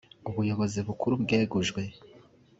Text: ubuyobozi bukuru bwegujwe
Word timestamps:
ubuyobozi 0.29 0.79
bukuru 0.87 1.13
bwegujwe 1.23 1.81